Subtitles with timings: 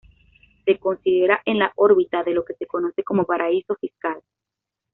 [0.65, 4.19] Se considera en la órbita de lo que se conoce como paraíso fiscal.